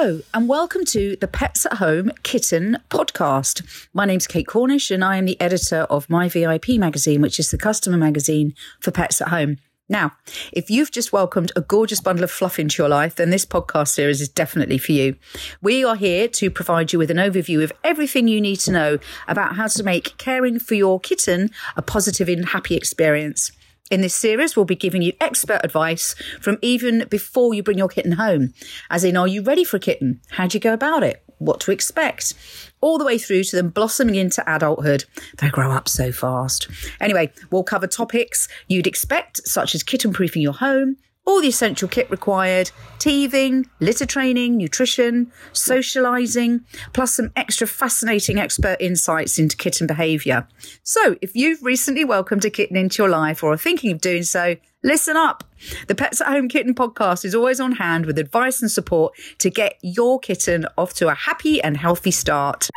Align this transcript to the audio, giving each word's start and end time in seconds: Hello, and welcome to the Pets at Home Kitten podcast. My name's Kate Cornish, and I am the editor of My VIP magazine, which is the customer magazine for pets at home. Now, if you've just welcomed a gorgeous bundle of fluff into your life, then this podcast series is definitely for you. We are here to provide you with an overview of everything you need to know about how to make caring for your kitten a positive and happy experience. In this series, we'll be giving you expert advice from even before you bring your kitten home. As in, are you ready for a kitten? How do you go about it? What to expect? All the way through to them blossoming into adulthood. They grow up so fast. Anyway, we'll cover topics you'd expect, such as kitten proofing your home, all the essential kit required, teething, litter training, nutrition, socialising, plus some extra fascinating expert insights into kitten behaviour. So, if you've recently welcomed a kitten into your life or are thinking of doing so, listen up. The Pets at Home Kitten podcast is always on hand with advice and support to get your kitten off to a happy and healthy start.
Hello, 0.00 0.20
and 0.32 0.48
welcome 0.48 0.84
to 0.84 1.16
the 1.16 1.26
Pets 1.26 1.66
at 1.66 1.78
Home 1.78 2.12
Kitten 2.22 2.76
podcast. 2.88 3.88
My 3.92 4.04
name's 4.04 4.28
Kate 4.28 4.46
Cornish, 4.46 4.92
and 4.92 5.02
I 5.02 5.16
am 5.16 5.24
the 5.24 5.40
editor 5.40 5.88
of 5.90 6.08
My 6.08 6.28
VIP 6.28 6.68
magazine, 6.78 7.20
which 7.20 7.40
is 7.40 7.50
the 7.50 7.58
customer 7.58 7.96
magazine 7.96 8.54
for 8.78 8.92
pets 8.92 9.20
at 9.20 9.26
home. 9.26 9.56
Now, 9.88 10.12
if 10.52 10.70
you've 10.70 10.92
just 10.92 11.12
welcomed 11.12 11.50
a 11.56 11.62
gorgeous 11.62 12.00
bundle 12.00 12.22
of 12.22 12.30
fluff 12.30 12.60
into 12.60 12.80
your 12.80 12.88
life, 12.88 13.16
then 13.16 13.30
this 13.30 13.44
podcast 13.44 13.88
series 13.88 14.20
is 14.20 14.28
definitely 14.28 14.78
for 14.78 14.92
you. 14.92 15.16
We 15.60 15.82
are 15.84 15.96
here 15.96 16.28
to 16.28 16.48
provide 16.48 16.92
you 16.92 17.00
with 17.00 17.10
an 17.10 17.16
overview 17.16 17.64
of 17.64 17.72
everything 17.82 18.28
you 18.28 18.40
need 18.40 18.60
to 18.60 18.70
know 18.70 18.98
about 19.26 19.56
how 19.56 19.66
to 19.66 19.82
make 19.82 20.16
caring 20.16 20.60
for 20.60 20.76
your 20.76 21.00
kitten 21.00 21.50
a 21.76 21.82
positive 21.82 22.28
and 22.28 22.50
happy 22.50 22.76
experience. 22.76 23.50
In 23.90 24.02
this 24.02 24.14
series, 24.14 24.54
we'll 24.54 24.66
be 24.66 24.76
giving 24.76 25.00
you 25.00 25.14
expert 25.18 25.60
advice 25.64 26.14
from 26.42 26.58
even 26.60 27.06
before 27.08 27.54
you 27.54 27.62
bring 27.62 27.78
your 27.78 27.88
kitten 27.88 28.12
home. 28.12 28.52
As 28.90 29.02
in, 29.02 29.16
are 29.16 29.26
you 29.26 29.40
ready 29.40 29.64
for 29.64 29.78
a 29.78 29.80
kitten? 29.80 30.20
How 30.28 30.46
do 30.46 30.56
you 30.56 30.60
go 30.60 30.74
about 30.74 31.02
it? 31.02 31.22
What 31.38 31.60
to 31.60 31.70
expect? 31.70 32.34
All 32.82 32.98
the 32.98 33.04
way 33.06 33.16
through 33.16 33.44
to 33.44 33.56
them 33.56 33.70
blossoming 33.70 34.16
into 34.16 34.44
adulthood. 34.46 35.04
They 35.38 35.48
grow 35.48 35.70
up 35.70 35.88
so 35.88 36.12
fast. 36.12 36.68
Anyway, 37.00 37.32
we'll 37.50 37.62
cover 37.62 37.86
topics 37.86 38.46
you'd 38.66 38.86
expect, 38.86 39.40
such 39.48 39.74
as 39.74 39.82
kitten 39.82 40.12
proofing 40.12 40.42
your 40.42 40.52
home, 40.52 40.96
all 41.28 41.42
the 41.42 41.48
essential 41.48 41.86
kit 41.86 42.10
required, 42.10 42.70
teething, 42.98 43.66
litter 43.80 44.06
training, 44.06 44.56
nutrition, 44.56 45.30
socialising, 45.52 46.64
plus 46.94 47.14
some 47.16 47.30
extra 47.36 47.66
fascinating 47.66 48.38
expert 48.38 48.78
insights 48.80 49.38
into 49.38 49.54
kitten 49.54 49.86
behaviour. 49.86 50.48
So, 50.82 51.16
if 51.20 51.36
you've 51.36 51.62
recently 51.62 52.02
welcomed 52.02 52.46
a 52.46 52.50
kitten 52.50 52.78
into 52.78 53.02
your 53.02 53.10
life 53.10 53.42
or 53.42 53.52
are 53.52 53.58
thinking 53.58 53.92
of 53.92 54.00
doing 54.00 54.22
so, 54.22 54.56
listen 54.82 55.18
up. 55.18 55.44
The 55.86 55.94
Pets 55.94 56.22
at 56.22 56.28
Home 56.28 56.48
Kitten 56.48 56.74
podcast 56.74 57.26
is 57.26 57.34
always 57.34 57.60
on 57.60 57.72
hand 57.72 58.06
with 58.06 58.18
advice 58.18 58.62
and 58.62 58.70
support 58.70 59.12
to 59.38 59.50
get 59.50 59.74
your 59.82 60.18
kitten 60.18 60.64
off 60.78 60.94
to 60.94 61.08
a 61.08 61.14
happy 61.14 61.60
and 61.60 61.76
healthy 61.76 62.10
start. 62.10 62.70